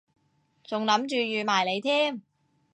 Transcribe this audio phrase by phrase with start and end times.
[0.63, 2.23] 仲諗住預埋你添